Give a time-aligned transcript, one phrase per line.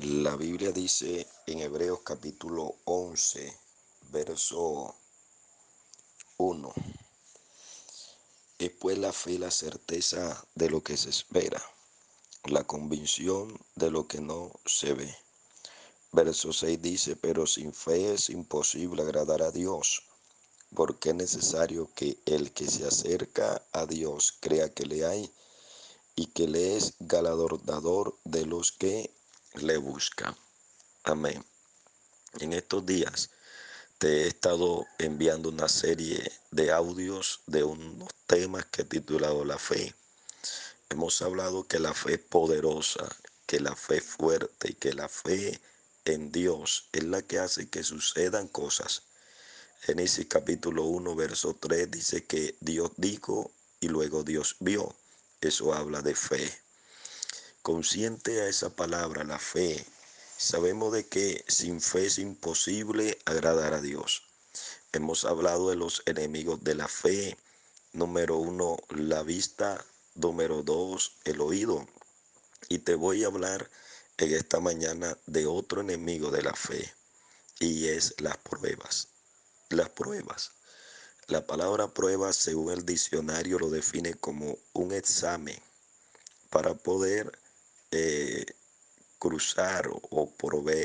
[0.00, 3.52] La Biblia dice en Hebreos capítulo 11,
[4.12, 4.94] verso
[6.36, 6.72] 1.
[8.60, 11.60] Es pues la fe la certeza de lo que se espera,
[12.44, 15.12] la convicción de lo que no se ve.
[16.12, 20.04] Verso 6 dice, pero sin fe es imposible agradar a Dios,
[20.76, 25.32] porque es necesario que el que se acerca a Dios crea que le hay
[26.14, 29.17] y que le es galardonador de los que
[29.54, 30.36] le buscan.
[31.04, 31.44] Amén.
[32.40, 33.30] En estos días
[33.98, 39.58] te he estado enviando una serie de audios de unos temas que he titulado La
[39.58, 39.94] fe.
[40.90, 43.08] Hemos hablado que la fe es poderosa,
[43.46, 45.60] que la fe es fuerte y que la fe
[46.04, 49.02] en Dios es la que hace que sucedan cosas.
[49.80, 54.94] Génesis capítulo 1, verso 3 dice que Dios dijo y luego Dios vio.
[55.40, 56.67] Eso habla de fe.
[57.62, 59.84] Consciente a esa palabra, la fe,
[60.40, 64.22] Sabemos de que sin fe es imposible agradar a Dios.
[64.92, 67.36] Hemos hablado de los enemigos de la fe.
[67.92, 69.84] Número uno, la vista.
[70.14, 71.84] Número dos, el oído.
[72.68, 73.68] Y te voy a hablar
[74.16, 76.94] en esta mañana de otro enemigo de la fe.
[77.58, 79.08] Y es las pruebas.
[79.70, 80.52] Las pruebas.
[81.26, 85.60] La palabra prueba, según el diccionario, lo define como un examen
[86.48, 87.36] para poder
[87.90, 88.46] eh,
[89.18, 90.34] cruzar o,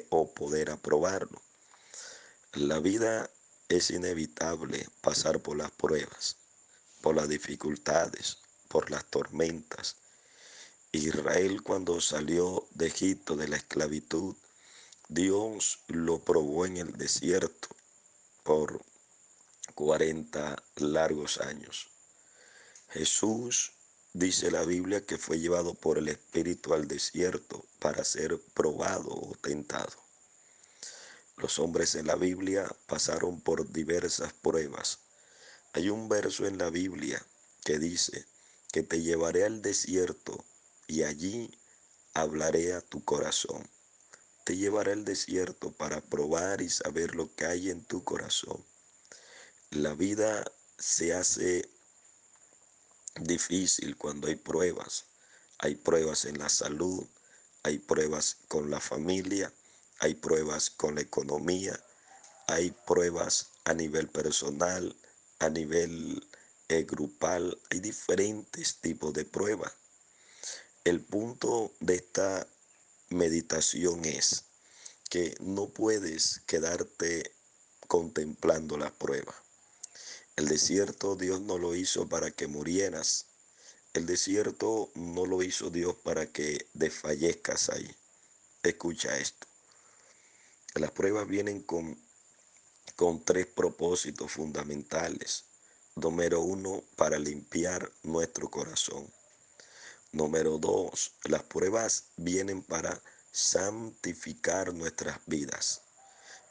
[0.10, 1.42] o poder aprobarlo.
[2.54, 3.30] La vida
[3.70, 6.38] es inevitable pasar por las pruebas,
[7.02, 8.38] por las dificultades,
[8.68, 9.98] por las tormentas.
[10.92, 14.36] Israel cuando salió de Egipto de la esclavitud,
[15.10, 17.68] Dios lo probó en el desierto
[18.44, 18.84] por
[19.74, 21.90] 40 largos años.
[22.90, 23.72] Jesús
[24.16, 29.36] Dice la Biblia que fue llevado por el Espíritu al desierto para ser probado o
[29.42, 29.92] tentado.
[31.38, 35.00] Los hombres en la Biblia pasaron por diversas pruebas.
[35.74, 37.26] Hay un verso en la Biblia
[37.66, 38.28] que dice
[38.72, 40.46] que te llevaré al desierto
[40.86, 41.50] y allí
[42.14, 43.68] hablaré a tu corazón.
[44.44, 48.64] Te llevaré al desierto para probar y saber lo que hay en tu corazón.
[49.72, 50.46] La vida
[50.78, 51.68] se hace
[53.20, 55.06] difícil cuando hay pruebas.
[55.60, 57.06] Hay pruebas en la salud,
[57.64, 59.54] hay pruebas con la familia,
[60.00, 61.80] hay pruebas con la economía,
[62.48, 64.96] hay pruebas a nivel personal,
[65.40, 66.26] a nivel
[66.70, 69.74] eh, grupal, hay diferentes tipos de pruebas.
[70.84, 72.48] El punto de esta
[73.10, 74.44] meditación es
[75.10, 77.32] que no puedes quedarte
[77.88, 79.43] contemplando la prueba.
[80.36, 83.28] El desierto Dios no lo hizo para que murieras.
[83.94, 87.96] El desierto no lo hizo Dios para que desfallezcas ahí.
[88.64, 89.46] Escucha esto.
[90.74, 92.02] Las pruebas vienen con,
[92.96, 95.44] con tres propósitos fundamentales.
[95.96, 99.08] Número uno, para limpiar nuestro corazón.
[100.12, 103.00] Número dos, las pruebas vienen para
[103.32, 105.82] santificar nuestras vidas.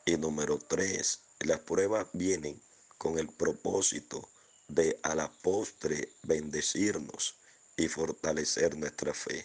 [0.07, 2.63] Y número tres, las pruebas vienen
[3.03, 4.29] con el propósito
[4.69, 7.35] de a la postre bendecirnos
[7.77, 9.45] y fortalecer nuestra fe.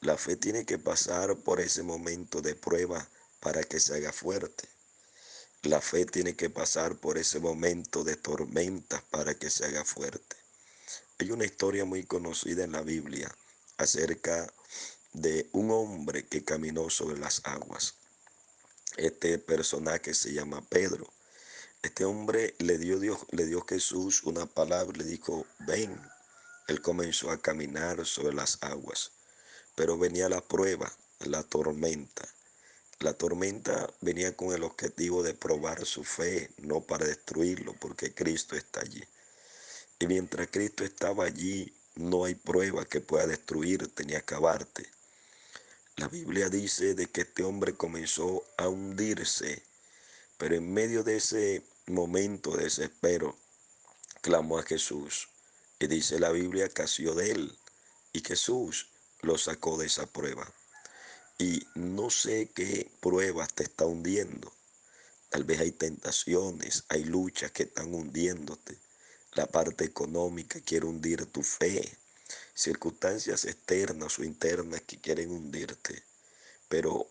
[0.00, 3.06] La fe tiene que pasar por ese momento de prueba
[3.40, 4.66] para que se haga fuerte.
[5.64, 10.36] La fe tiene que pasar por ese momento de tormentas para que se haga fuerte.
[11.18, 13.30] Hay una historia muy conocida en la Biblia
[13.76, 14.50] acerca
[15.12, 17.96] de un hombre que caminó sobre las aguas.
[18.96, 21.15] Este personaje se llama Pedro.
[21.82, 26.00] Este hombre le dio, Dios, le dio Jesús una palabra, le dijo, ven.
[26.68, 29.12] Él comenzó a caminar sobre las aguas,
[29.74, 32.28] pero venía la prueba, la tormenta.
[32.98, 38.56] La tormenta venía con el objetivo de probar su fe, no para destruirlo, porque Cristo
[38.56, 39.04] está allí.
[39.98, 44.90] Y mientras Cristo estaba allí, no hay prueba que pueda destruirte ni acabarte.
[45.96, 49.62] La Biblia dice de que este hombre comenzó a hundirse,
[50.38, 53.36] pero en medio de ese momento de desespero,
[54.20, 55.28] clamó a Jesús.
[55.78, 57.58] Y dice la Biblia que asió de él.
[58.12, 58.88] Y Jesús
[59.20, 60.50] lo sacó de esa prueba.
[61.38, 64.52] Y no sé qué pruebas te está hundiendo.
[65.28, 68.78] Tal vez hay tentaciones, hay luchas que están hundiéndote.
[69.32, 71.98] La parte económica quiere hundir tu fe.
[72.54, 76.02] Circunstancias externas o internas que quieren hundirte.
[76.68, 77.06] Pero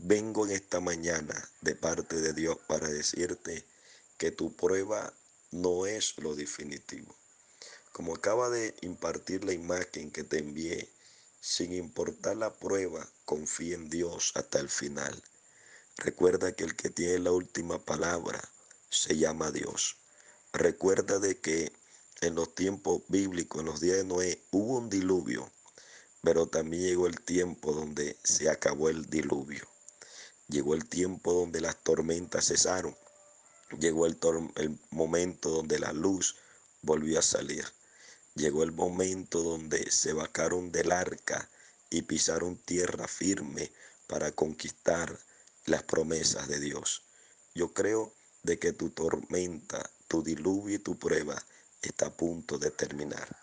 [0.00, 3.64] vengo en esta mañana de parte de Dios para decirte
[4.16, 5.12] que tu prueba
[5.50, 7.16] no es lo definitivo.
[7.92, 10.88] Como acaba de impartir la imagen que te envié
[11.40, 15.20] sin importar la prueba, confía en Dios hasta el final.
[15.96, 18.40] Recuerda que el que tiene la última palabra
[18.90, 19.96] se llama Dios.
[20.52, 21.72] Recuerda de que
[22.20, 25.50] en los tiempos bíblicos, en los días de Noé, hubo un diluvio,
[26.22, 29.66] pero también llegó el tiempo donde se acabó el diluvio.
[30.48, 32.96] Llegó el tiempo donde las tormentas cesaron.
[33.78, 34.18] Llegó el,
[34.56, 36.36] el momento donde la luz
[36.80, 37.66] volvió a salir.
[38.34, 41.50] Llegó el momento donde se vacaron del arca
[41.90, 43.70] y pisaron tierra firme
[44.06, 45.18] para conquistar
[45.66, 47.02] las promesas de Dios.
[47.54, 51.44] Yo creo de que tu tormenta, tu diluvio y tu prueba
[51.82, 53.36] está a punto de terminar.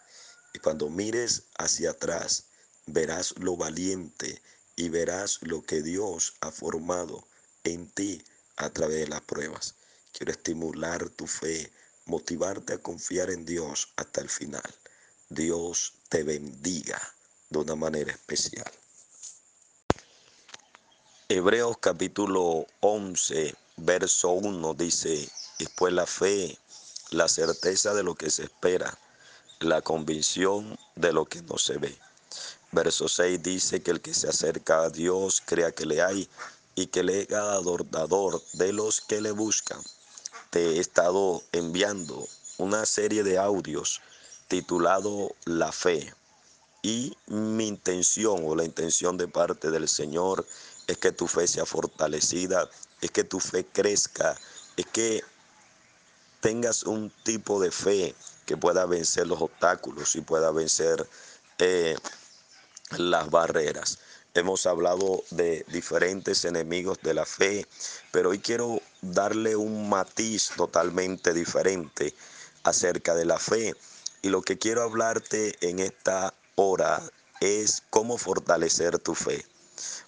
[0.53, 2.45] Y cuando mires hacia atrás,
[2.85, 4.41] verás lo valiente
[4.75, 7.25] y verás lo que Dios ha formado
[7.63, 8.21] en ti
[8.57, 9.75] a través de las pruebas.
[10.11, 11.71] Quiero estimular tu fe,
[12.05, 14.75] motivarte a confiar en Dios hasta el final.
[15.29, 17.01] Dios te bendiga
[17.49, 18.71] de una manera especial.
[21.27, 26.57] Hebreos capítulo 11, verso 1 dice, después la fe,
[27.09, 28.97] la certeza de lo que se espera,
[29.59, 31.97] la convicción de lo que no se ve.
[32.75, 36.27] Verso 6 dice que el que se acerca a Dios crea que le hay
[36.75, 39.79] y que le haga adornador de los que le buscan.
[40.49, 42.27] Te he estado enviando
[42.57, 44.01] una serie de audios
[44.49, 46.13] titulado La fe.
[46.81, 50.45] Y mi intención o la intención de parte del Señor
[50.85, 52.69] es que tu fe sea fortalecida,
[52.99, 54.35] es que tu fe crezca,
[54.75, 55.23] es que
[56.41, 58.13] tengas un tipo de fe
[58.45, 61.07] que pueda vencer los obstáculos y pueda vencer
[61.59, 61.95] eh,
[62.97, 63.99] las barreras.
[64.33, 67.65] Hemos hablado de diferentes enemigos de la fe,
[68.11, 72.13] pero hoy quiero darle un matiz totalmente diferente
[72.63, 73.73] acerca de la fe.
[74.21, 77.01] Y lo que quiero hablarte en esta hora
[77.39, 79.45] es cómo fortalecer tu fe.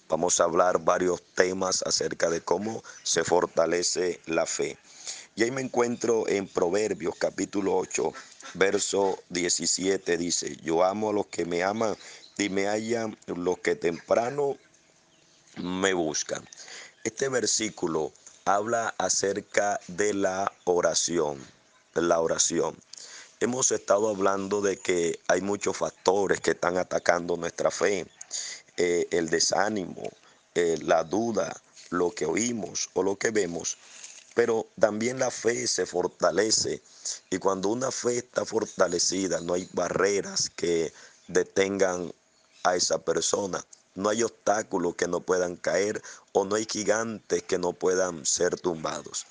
[0.08, 4.78] Vamos a hablar varios temas acerca de cómo se fortalece la fe.
[5.36, 8.12] Y ahí me encuentro en Proverbios capítulo 8,
[8.54, 10.16] verso 17.
[10.16, 11.96] Dice, yo amo a los que me aman
[12.38, 14.56] y me hallan los que temprano
[15.56, 16.48] me buscan.
[17.02, 18.12] Este versículo
[18.44, 21.44] habla acerca de la oración,
[21.94, 22.76] la oración.
[23.40, 28.06] Hemos estado hablando de que hay muchos factores que están atacando nuestra fe.
[28.76, 30.10] Eh, el desánimo,
[30.54, 33.76] eh, la duda, lo que oímos o lo que vemos.
[34.34, 36.82] Pero también la fe se fortalece.
[37.30, 40.92] Y cuando una fe está fortalecida, no hay barreras que
[41.26, 42.12] detengan
[42.64, 43.64] a esa persona.
[43.94, 46.02] No hay obstáculos que no puedan caer
[46.32, 49.26] o no hay gigantes que no puedan ser tumbados.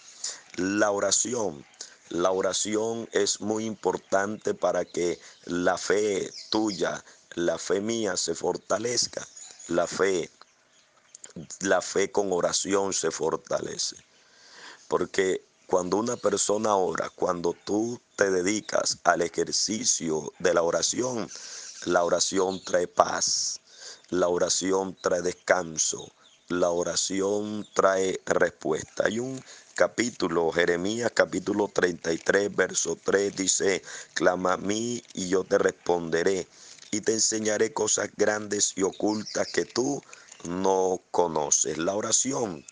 [0.55, 1.65] La oración
[2.09, 7.03] la oración es muy importante para que la fe tuya,
[7.35, 9.27] la fe mía se fortalezca.
[9.67, 10.29] La fe,
[11.59, 13.97] la fe con oración se fortalece.
[14.87, 21.29] Porque cuando una persona ora, cuando tú te dedicas al ejercicio de la oración,
[21.85, 23.61] la oración trae paz,
[24.09, 26.11] la oración trae descanso,
[26.49, 29.05] la oración trae respuesta.
[29.05, 29.43] Hay un
[29.75, 33.83] capítulo, Jeremías capítulo 33, verso 3 dice,
[34.13, 36.47] clama a mí y yo te responderé
[36.91, 40.01] y te enseñaré cosas grandes y ocultas que tú
[40.45, 41.77] no conoces.
[41.77, 42.65] La oración,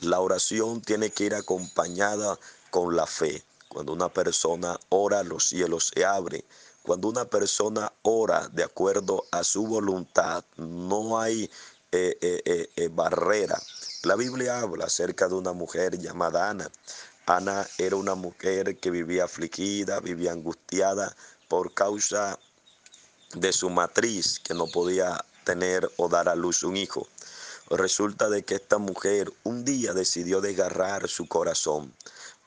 [0.00, 2.38] la oración tiene que ir acompañada
[2.70, 3.42] con la fe.
[3.68, 6.44] Cuando una persona ora, los cielos se abren.
[6.82, 11.50] Cuando una persona ora de acuerdo a su voluntad, no hay
[11.92, 13.58] eh, eh, eh, barrera
[14.04, 16.70] la Biblia habla acerca de una mujer llamada Ana.
[17.26, 21.16] Ana era una mujer que vivía afligida, vivía angustiada
[21.48, 22.38] por causa
[23.34, 27.08] de su matriz, que no podía tener o dar a luz un hijo.
[27.70, 31.92] Resulta de que esta mujer un día decidió desgarrar su corazón,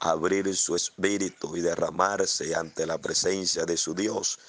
[0.01, 4.39] abrir su espíritu y derramarse ante la presencia de su Dios.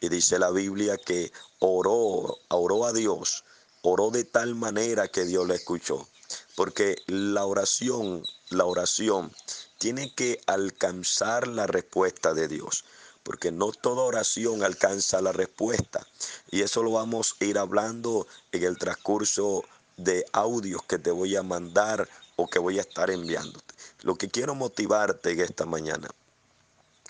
[0.00, 3.42] Y dice la Biblia que oró, oró a Dios,
[3.82, 6.06] oró de tal manera que Dios le escuchó.
[6.54, 9.32] Porque la oración, la oración
[9.78, 12.84] tiene que alcanzar la respuesta de Dios.
[13.22, 16.06] Porque no toda oración alcanza la respuesta.
[16.50, 19.64] Y eso lo vamos a ir hablando en el transcurso
[19.96, 23.67] de audios que te voy a mandar o que voy a estar enviándote.
[24.02, 26.08] Lo que quiero motivarte en esta mañana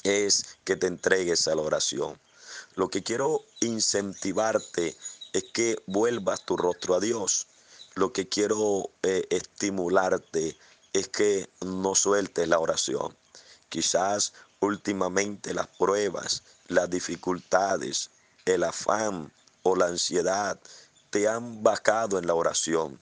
[0.04, 2.18] es que te entregues a la oración.
[2.74, 4.96] Lo que quiero incentivarte
[5.32, 7.46] es que vuelvas tu rostro a Dios
[7.98, 10.56] lo que quiero eh, estimularte
[10.92, 13.16] es que no sueltes la oración.
[13.68, 18.10] Quizás últimamente las pruebas, las dificultades,
[18.44, 19.32] el afán
[19.64, 20.60] o la ansiedad
[21.10, 22.98] te han vacado en la oración.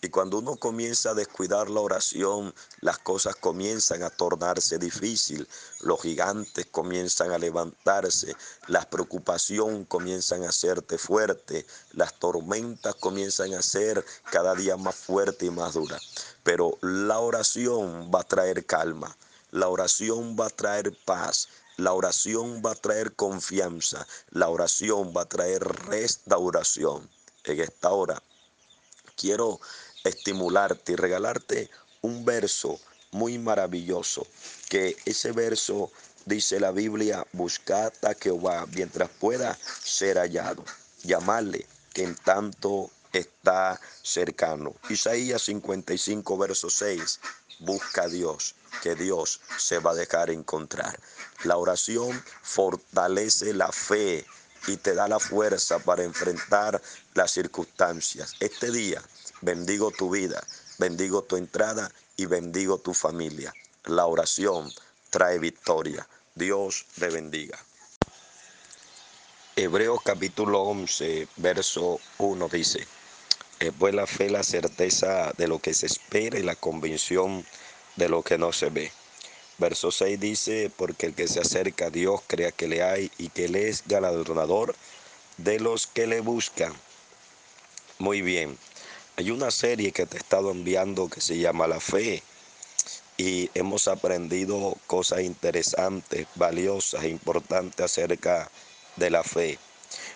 [0.00, 5.48] Y cuando uno comienza a descuidar la oración, las cosas comienzan a tornarse difícil,
[5.80, 8.36] los gigantes comienzan a levantarse,
[8.68, 15.46] las preocupaciones comienzan a hacerte fuerte, las tormentas comienzan a ser cada día más fuerte
[15.46, 15.98] y más dura.
[16.44, 19.16] Pero la oración va a traer calma,
[19.50, 25.22] la oración va a traer paz, la oración va a traer confianza, la oración va
[25.22, 27.08] a traer restauración
[27.48, 28.22] en esta hora,
[29.16, 29.60] quiero
[30.04, 31.70] estimularte y regalarte
[32.02, 34.26] un verso muy maravilloso,
[34.68, 35.90] que ese verso
[36.26, 40.64] dice la Biblia, buscad a Jehová mientras pueda ser hallado,
[41.02, 44.74] llamarle que en tanto está cercano.
[44.90, 47.20] Isaías 55, verso 6,
[47.60, 51.00] busca a Dios, que Dios se va a dejar encontrar.
[51.44, 54.26] La oración fortalece la fe
[54.66, 56.80] y te da la fuerza para enfrentar
[57.14, 58.34] las circunstancias.
[58.40, 59.02] Este día
[59.40, 60.42] bendigo tu vida,
[60.78, 63.54] bendigo tu entrada y bendigo tu familia.
[63.84, 64.70] La oración
[65.10, 66.06] trae victoria.
[66.34, 67.58] Dios te bendiga.
[69.56, 72.86] Hebreos capítulo 11, verso 1 dice,
[73.58, 77.44] es pues la fe, la certeza de lo que se espera y la convicción
[77.96, 78.92] de lo que no se ve.
[79.58, 83.28] Verso 6 dice, porque el que se acerca a Dios crea que le hay y
[83.28, 84.76] que Él es galardonador
[85.36, 86.72] de los que le buscan.
[87.98, 88.56] Muy bien,
[89.16, 92.22] hay una serie que te he estado enviando que se llama La Fe
[93.16, 98.48] y hemos aprendido cosas interesantes, valiosas, importantes acerca
[98.94, 99.58] de la fe.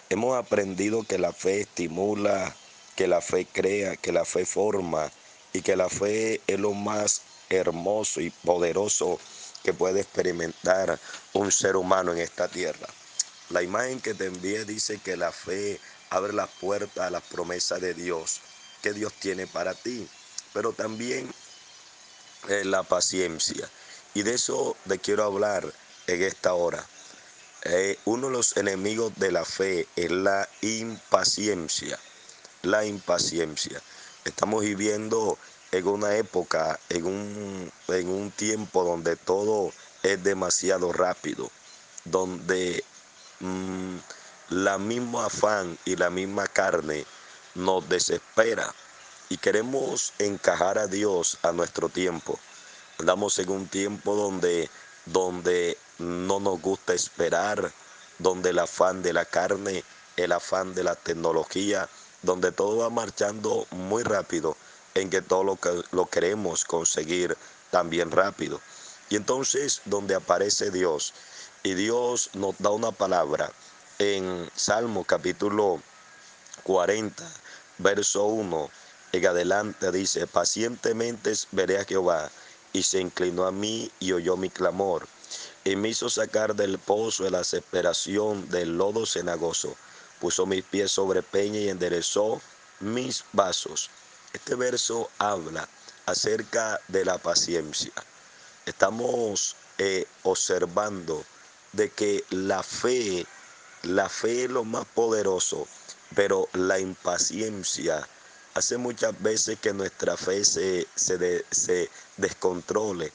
[0.08, 2.54] Hemos aprendido que la fe estimula,
[2.94, 5.10] que la fe crea, que la fe forma
[5.52, 7.22] y que la fe es lo más
[7.52, 9.18] hermoso y poderoso
[9.62, 10.98] que puede experimentar
[11.32, 12.88] un ser humano en esta tierra.
[13.50, 15.78] La imagen que te envié dice que la fe
[16.10, 18.40] abre las puertas a las promesas de Dios,
[18.82, 20.08] que Dios tiene para ti,
[20.52, 21.30] pero también
[22.48, 23.68] eh, la paciencia.
[24.14, 25.72] Y de eso te quiero hablar
[26.06, 26.84] en esta hora.
[27.64, 31.98] Eh, uno de los enemigos de la fe es la impaciencia.
[32.62, 33.80] La impaciencia.
[34.24, 35.38] Estamos viviendo
[35.72, 41.50] en una época, en un, en un tiempo donde todo es demasiado rápido,
[42.04, 42.84] donde
[43.40, 43.96] mm,
[44.50, 47.06] la misma afán y la misma carne
[47.54, 48.74] nos desespera
[49.30, 52.38] y queremos encajar a Dios a nuestro tiempo.
[52.98, 54.68] Andamos en un tiempo donde,
[55.06, 57.72] donde no nos gusta esperar,
[58.18, 59.84] donde el afán de la carne,
[60.18, 61.88] el afán de la tecnología,
[62.20, 64.54] donde todo va marchando muy rápido
[64.94, 67.36] en que todo lo que lo queremos conseguir
[67.70, 68.60] también rápido.
[69.10, 71.14] Y entonces donde aparece Dios
[71.62, 73.52] y Dios nos da una palabra
[73.98, 75.80] en Salmo capítulo
[76.64, 77.24] 40,
[77.78, 78.70] verso 1,
[79.12, 82.30] en adelante dice, pacientemente veré a Jehová
[82.72, 85.06] y se inclinó a mí y oyó mi clamor
[85.64, 89.76] y me hizo sacar del pozo de la desesperación del lodo cenagoso,
[90.20, 92.40] puso mis pies sobre peña y enderezó
[92.80, 93.90] mis vasos.
[94.32, 95.68] Este verso habla
[96.06, 97.92] acerca de la paciencia.
[98.64, 101.22] Estamos eh, observando
[101.72, 103.26] de que la fe,
[103.82, 105.68] la fe es lo más poderoso,
[106.14, 108.08] pero la impaciencia
[108.54, 113.12] hace muchas veces que nuestra fe se, se, se descontrole,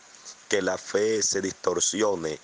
[0.47, 2.39] que la fe se distorsione.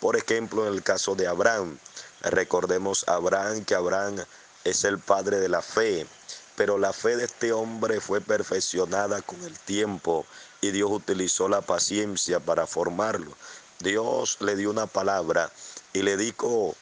[0.00, 1.78] Por ejemplo, en el caso de Abraham,
[2.22, 4.24] recordemos a Abraham que Abraham
[4.64, 6.08] es el padre de la fe
[6.56, 10.26] pero la fe de este hombre fue perfeccionada con el tiempo
[10.60, 13.32] y Dios utilizó la paciencia para formarlo.
[13.78, 15.52] Dios le dio una palabra
[15.92, 16.74] y le dijo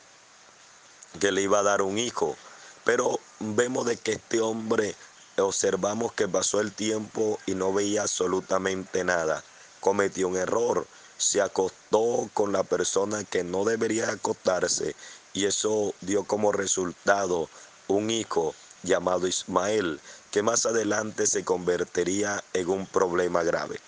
[1.21, 2.37] que le iba a dar un hijo,
[2.85, 4.95] pero vemos de que este hombre
[5.37, 9.43] observamos que pasó el tiempo y no veía absolutamente nada.
[9.81, 10.87] Cometió un error,
[11.19, 14.95] se acostó con la persona que no debería acostarse
[15.33, 17.49] y eso dio como resultado
[17.89, 18.55] un hijo
[18.85, 20.01] llamado Ismael,
[20.31, 23.81] que más adelante se convertiría en un problema grave.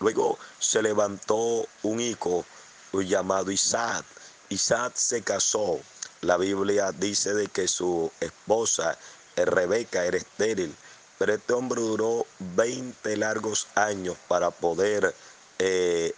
[0.00, 2.44] Luego se levantó un hijo
[2.92, 4.04] llamado Isaac.
[4.48, 5.80] Isaac se casó.
[6.20, 8.96] La Biblia dice de que su esposa
[9.36, 10.74] eh, Rebeca era estéril,
[11.18, 15.14] pero este hombre duró 20 largos años para poder,
[15.58, 16.14] eh,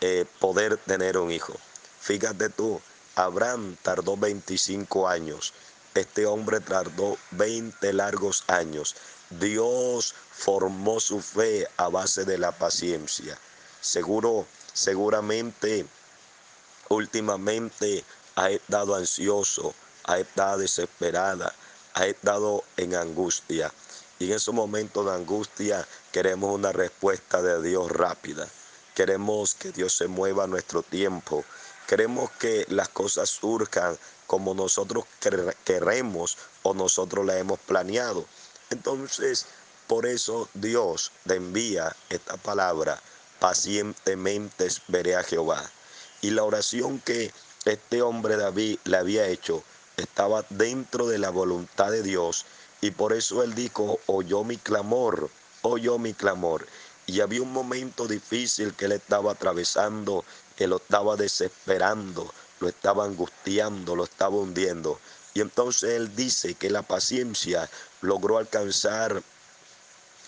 [0.00, 1.54] eh, poder tener un hijo.
[2.00, 2.80] Fíjate tú,
[3.16, 5.52] Abraham tardó 25 años
[5.98, 8.94] este hombre tardó 20 largos años.
[9.30, 13.38] Dios formó su fe a base de la paciencia.
[13.80, 15.86] Seguro, seguramente,
[16.88, 18.04] últimamente
[18.36, 19.74] ha estado ansioso,
[20.04, 21.54] ha estado desesperada,
[21.94, 23.72] ha estado en angustia.
[24.18, 28.48] Y en esos momentos de angustia queremos una respuesta de Dios rápida.
[28.94, 31.44] Queremos que Dios se mueva a nuestro tiempo.
[31.86, 33.96] Queremos que las cosas surjan
[34.28, 35.04] como nosotros
[35.64, 38.26] queremos o nosotros la hemos planeado.
[38.70, 39.46] Entonces,
[39.86, 43.00] por eso Dios te envía esta palabra,
[43.40, 45.68] pacientemente veré a Jehová.
[46.20, 47.32] Y la oración que
[47.64, 49.64] este hombre David le había hecho
[49.96, 52.44] estaba dentro de la voluntad de Dios
[52.82, 55.30] y por eso él dijo, oyó mi clamor,
[55.62, 56.66] oyó mi clamor.
[57.06, 60.22] Y había un momento difícil que él estaba atravesando,
[60.54, 64.98] que lo estaba desesperando, lo estaba angustiando, lo estaba hundiendo.
[65.34, 67.68] Y entonces él dice que la paciencia
[68.00, 69.22] logró alcanzar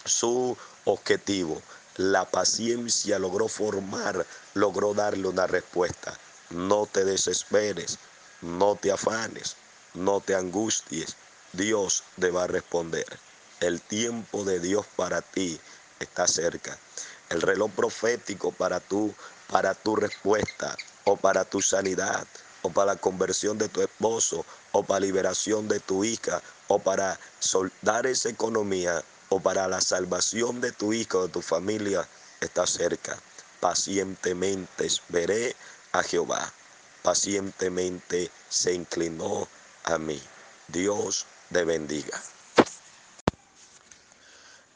[0.04, 1.60] su objetivo.
[1.96, 6.16] La paciencia logró formar, logró darle una respuesta.
[6.50, 7.98] No te desesperes,
[8.40, 9.56] no te afanes,
[9.94, 11.16] no te angusties.
[11.52, 13.06] Dios te va a responder.
[13.60, 15.60] El tiempo de Dios para ti
[15.98, 16.78] está cerca.
[17.28, 19.14] El reloj profético para tu,
[19.48, 20.76] para tu respuesta
[21.10, 22.24] o para tu sanidad
[22.62, 27.18] o para la conversión de tu esposo o para liberación de tu hija o para
[27.40, 32.06] soltar esa economía o para la salvación de tu hijo o de tu familia
[32.40, 33.18] está cerca.
[33.58, 35.56] Pacientemente esperé
[35.92, 36.52] a Jehová.
[37.02, 39.48] Pacientemente se inclinó
[39.84, 40.22] a mí.
[40.68, 42.22] Dios te bendiga.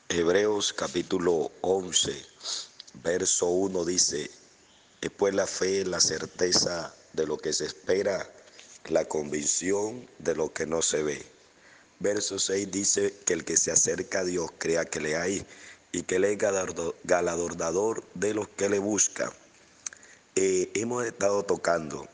[0.09, 2.27] Hebreos capítulo 11,
[3.03, 4.31] verso 1 dice,
[5.05, 8.27] después la fe, la certeza de lo que se espera,
[8.89, 11.23] la convicción de lo que no se ve.
[12.01, 15.45] Verso 6 dice que el que se acerca a Dios crea que le hay
[15.93, 19.31] y que él es galardonador de los que le buscan.
[20.37, 22.09] Eh, hemos estado tocando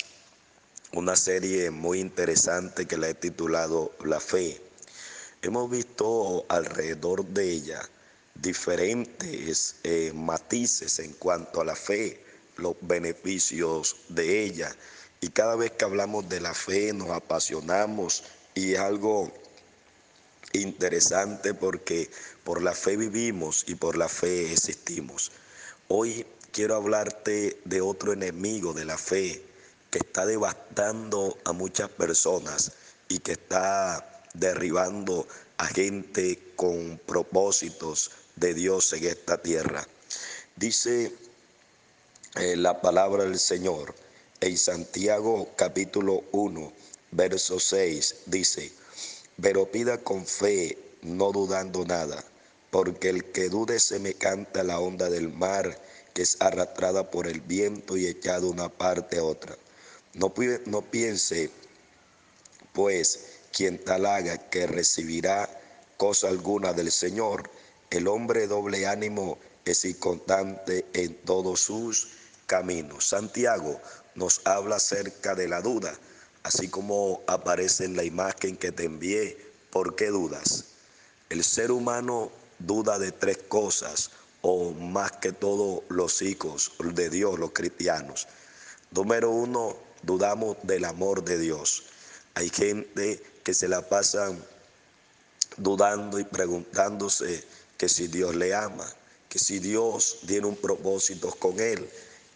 [0.93, 4.61] una serie muy interesante que la he titulado La Fe.
[5.43, 7.89] Hemos visto alrededor de ella
[8.35, 12.21] diferentes eh, matices en cuanto a la fe,
[12.61, 14.75] los beneficios de ella.
[15.21, 19.33] Y cada vez que hablamos de la fe nos apasionamos y es algo
[20.53, 22.11] interesante porque
[22.45, 25.31] por la fe vivimos y por la fe existimos.
[25.89, 29.45] Hoy quiero hablarte de otro enemigo de la fe
[29.91, 32.73] que está devastando a muchas personas
[33.09, 35.27] y que está derribando
[35.59, 39.87] a gente con propósitos de Dios en esta tierra.
[40.57, 41.13] Dice
[42.37, 43.93] eh, la palabra del Señor
[44.41, 46.73] en Santiago capítulo 1,
[47.11, 48.71] verso 6, dice,
[49.43, 52.25] pero pida con fe, no dudando nada,
[52.71, 55.77] porque el que dude se me canta la onda del mar,
[56.15, 59.57] que es arrastrada por el viento y echada una parte a otra.
[60.15, 60.33] No,
[60.67, 61.51] no piense,
[62.73, 65.51] pues, quien tal haga que recibirá
[65.97, 67.51] cosa alguna del Señor.
[67.91, 72.20] El hombre doble ánimo es inconstante en todos sus
[72.55, 73.07] caminos.
[73.07, 73.81] Santiago
[74.17, 75.97] nos habla acerca de la duda
[76.43, 79.37] así como aparece en la imagen que te envié,
[79.71, 80.65] ¿por qué dudas?
[81.29, 84.11] El ser humano duda de tres cosas,
[84.43, 88.27] o más que todo los hijos de Dios, los cristianos.
[88.91, 91.85] Número uno, dudamos del amor de Dios.
[92.35, 94.43] Hay gente que se la pasan
[95.59, 97.45] dudando y preguntándose
[97.77, 98.87] que si Dios le ama,
[99.29, 101.89] que si Dios tiene un propósito con él,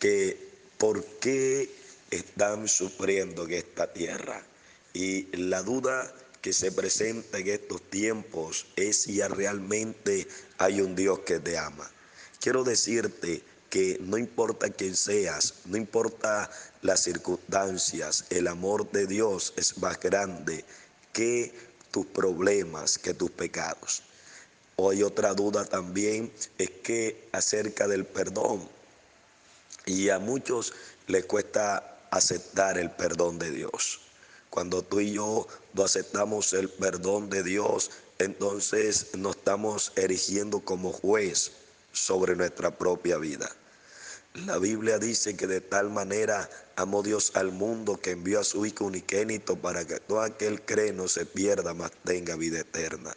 [0.04, 0.36] que
[0.76, 1.70] por qué
[2.10, 4.44] están sufriendo en esta tierra.
[4.92, 11.20] Y la duda que se presenta en estos tiempos es si realmente hay un Dios
[11.20, 11.90] que te ama.
[12.38, 16.50] Quiero decirte que no importa quién seas, no importa
[16.82, 20.66] las circunstancias, el amor de Dios es más grande
[21.14, 21.50] que
[21.90, 24.02] tus problemas, que tus pecados.
[24.76, 28.73] Hoy otra duda también es que acerca del perdón.
[29.86, 30.72] Y a muchos
[31.06, 34.00] les cuesta aceptar el perdón de Dios.
[34.50, 40.92] Cuando tú y yo no aceptamos el perdón de Dios, entonces nos estamos erigiendo como
[40.92, 41.50] juez
[41.92, 43.50] sobre nuestra propia vida.
[44.46, 48.66] La Biblia dice que de tal manera amó Dios al mundo que envió a su
[48.66, 53.14] Hijo unigénito para que todo aquel cree no se pierda, mas tenga vida eterna.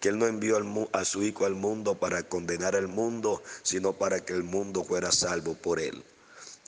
[0.00, 0.58] Que Él no envió
[0.92, 5.10] a su Hijo al mundo para condenar al mundo, sino para que el mundo fuera
[5.12, 6.04] salvo por Él.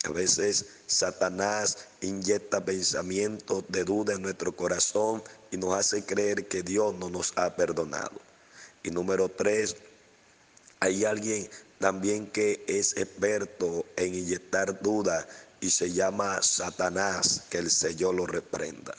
[0.05, 6.63] A veces Satanás inyecta pensamientos de duda en nuestro corazón y nos hace creer que
[6.63, 8.19] Dios no nos ha perdonado.
[8.83, 9.77] Y número tres,
[10.81, 15.27] hay alguien también que es experto en inyectar duda
[15.61, 18.95] y se llama Satanás, que el Señor lo reprenda.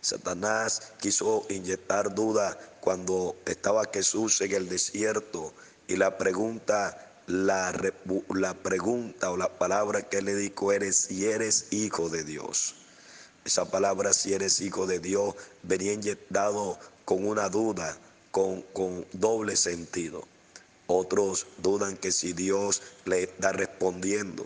[0.00, 5.52] Satanás quiso inyectar duda cuando estaba Jesús en el desierto
[5.86, 12.08] y la pregunta la, pregunta o la palabra que le dijo eres si eres hijo
[12.08, 12.74] de Dios.
[13.44, 17.96] Esa palabra si eres hijo de Dios venía inyectado con una duda,
[18.30, 20.26] con, con doble sentido.
[20.86, 24.44] Otros dudan que si Dios le está respondiendo.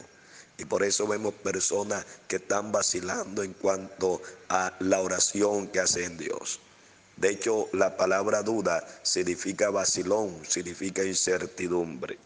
[0.59, 6.17] Y por eso vemos personas que están vacilando en cuanto a la oración que hacen
[6.17, 6.61] Dios.
[7.17, 12.19] De hecho, la palabra duda significa vacilón, significa incertidumbre.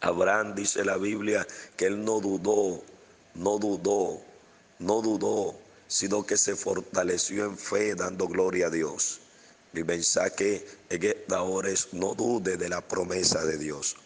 [0.00, 1.46] Abraham dice la Biblia
[1.76, 2.82] que él no dudó,
[3.34, 4.22] no dudó,
[4.78, 5.54] no dudó,
[5.88, 9.20] sino que se fortaleció en fe dando gloria a Dios.
[9.72, 13.96] Mi mensaje en esta hora es no dude de la promesa de Dios.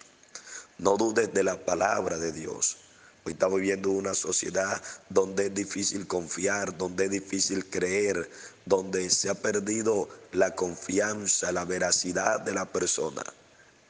[0.78, 2.78] No dudes de la palabra de Dios.
[3.26, 8.28] Hoy estamos viviendo una sociedad donde es difícil confiar, donde es difícil creer,
[8.66, 13.22] donde se ha perdido la confianza, la veracidad de la persona.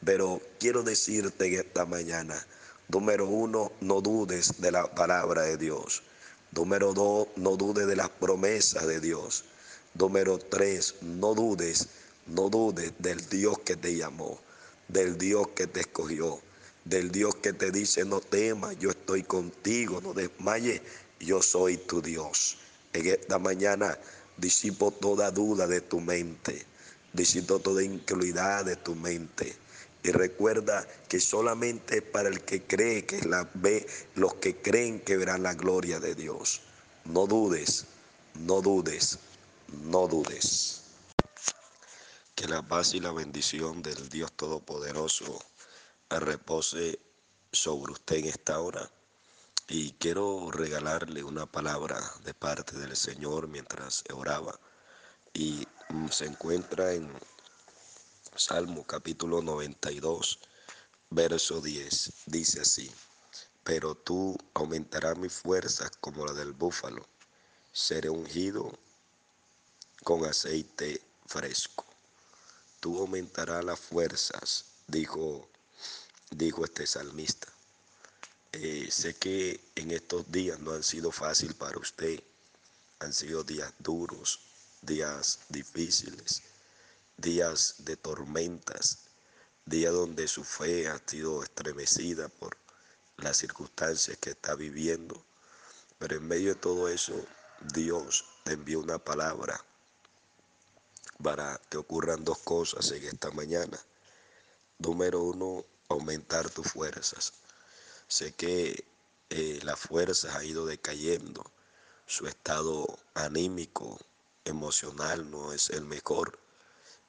[0.04, 2.46] Pero quiero decirte en esta mañana,
[2.86, 6.04] número uno, no dudes de la palabra de Dios.
[6.52, 9.46] Número dos, no dudes de las promesas de Dios.
[9.94, 11.88] Número tres, no dudes,
[12.28, 14.40] no dudes del Dios que te llamó,
[14.86, 16.40] del Dios que te escogió
[16.84, 20.82] del Dios que te dice, no temas, yo estoy contigo, no desmayes,
[21.18, 22.58] yo soy tu Dios.
[22.92, 23.98] En esta mañana
[24.36, 26.64] disipo toda duda de tu mente,
[27.12, 29.56] disipo toda incredulidad de tu mente.
[30.02, 35.16] Y recuerda que solamente para el que cree, que la ve, los que creen que
[35.16, 36.60] verán la gloria de Dios.
[37.06, 37.86] No dudes,
[38.34, 39.18] no dudes,
[39.84, 40.82] no dudes.
[42.34, 45.42] Que la paz y la bendición del Dios Todopoderoso
[46.20, 47.00] repose
[47.52, 48.90] sobre usted en esta hora.
[49.68, 54.58] Y quiero regalarle una palabra de parte del Señor mientras oraba.
[55.32, 55.66] Y
[56.10, 57.10] se encuentra en
[58.36, 60.38] Salmo capítulo 92,
[61.10, 62.12] verso 10.
[62.26, 62.90] Dice así,
[63.62, 67.06] pero tú aumentarás mi fuerza como la del búfalo.
[67.72, 68.70] Seré ungido
[70.02, 71.84] con aceite fresco.
[72.80, 75.48] Tú aumentarás las fuerzas, dijo
[76.36, 77.48] dijo este salmista.
[78.52, 82.22] Eh, sé que en estos días no han sido fácil para usted,
[83.00, 84.40] han sido días duros,
[84.82, 86.42] días difíciles,
[87.16, 88.98] días de tormentas,
[89.64, 92.56] días donde su fe ha sido estremecida por
[93.16, 95.24] las circunstancias que está viviendo.
[95.98, 97.14] Pero en medio de todo eso,
[97.72, 99.64] Dios te envió una palabra
[101.22, 103.78] para que ocurran dos cosas en esta mañana.
[104.78, 107.32] Número uno, aumentar tus fuerzas.
[108.08, 108.84] Sé que
[109.30, 111.44] eh, la fuerza ha ido decayendo,
[112.06, 113.98] su estado anímico,
[114.44, 116.38] emocional no es el mejor.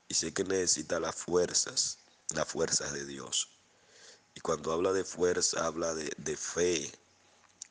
[0.07, 1.97] Y sé que necesita las fuerzas,
[2.33, 3.49] las fuerzas de Dios.
[4.35, 6.91] Y cuando habla de fuerza, habla de, de fe,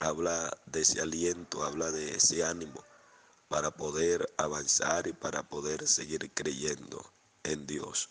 [0.01, 2.85] habla de ese aliento, habla de ese ánimo
[3.49, 7.05] para poder avanzar y para poder seguir creyendo
[7.45, 8.11] en Dios.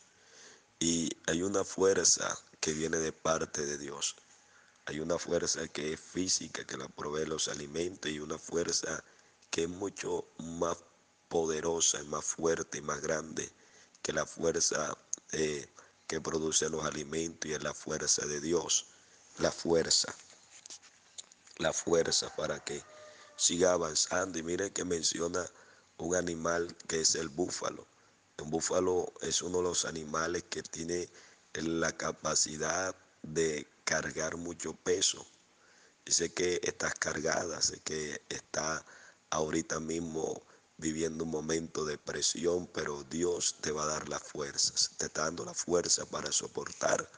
[0.79, 4.15] Y hay una fuerza que viene de parte de Dios.
[4.86, 9.04] Hay una fuerza que es física, que la provee los alimentos, y una fuerza
[9.49, 10.78] que es mucho más
[11.28, 13.52] poderosa, más fuerte y más grande
[14.02, 14.97] que la fuerza
[15.34, 15.67] eh,
[16.08, 18.86] que produce los alimentos y es la fuerza de Dios.
[19.39, 20.15] La fuerza,
[21.58, 22.82] la fuerza para que
[23.36, 24.39] siga avanzando.
[24.39, 25.45] Y mire que menciona
[25.97, 27.86] un animal que es el búfalo.
[28.38, 31.10] Un búfalo es uno de los animales que tiene
[31.53, 35.25] la capacidad de cargar mucho peso.
[36.05, 38.85] Y sé que estás cargada, sé que está
[39.29, 40.41] ahorita mismo
[40.77, 45.23] viviendo un momento de presión, pero Dios te va a dar las fuerzas, te está
[45.23, 47.09] dando la fuerza para soportar,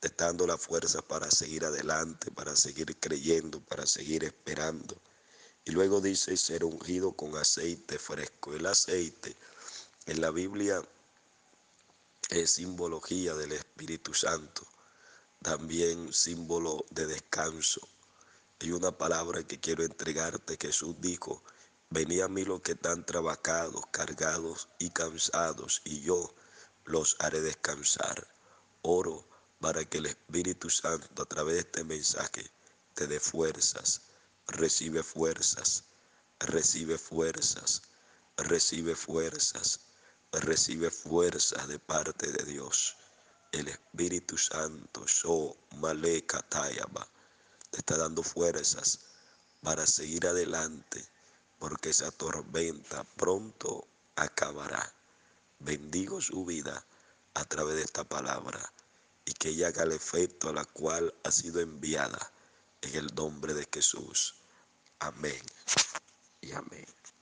[0.00, 4.96] te está dando la fuerza para seguir adelante, para seguir creyendo, para seguir esperando.
[5.64, 8.54] Y luego dice ser ungido con aceite fresco.
[8.54, 9.34] El aceite
[10.06, 10.80] en la Biblia
[12.28, 14.66] es simbología del Espíritu Santo,
[15.42, 17.86] también símbolo de descanso.
[18.60, 20.58] Hay una palabra que quiero entregarte.
[20.60, 21.44] Jesús dijo,
[21.90, 26.34] venid a mí los que están trabajados, cargados y cansados, y yo
[26.84, 28.26] los haré descansar.
[28.82, 29.24] Oro
[29.60, 32.50] para que el Espíritu Santo a través de este mensaje
[32.94, 34.02] te dé fuerzas.
[34.48, 35.84] Recibe fuerzas,
[36.40, 37.82] recibe fuerzas,
[38.36, 39.85] recibe fuerzas
[40.40, 42.96] recibe fuerza de parte de Dios.
[43.52, 47.08] El Espíritu Santo, So Maleka Tayaba,
[47.70, 49.00] te está dando fuerzas
[49.62, 51.04] para seguir adelante,
[51.58, 54.92] porque esa tormenta pronto acabará.
[55.58, 56.84] Bendigo su vida
[57.34, 58.60] a través de esta palabra
[59.24, 62.32] y que ella haga el efecto a la cual ha sido enviada
[62.82, 64.34] en el nombre de Jesús.
[65.00, 65.42] Amén
[66.40, 66.95] y amén.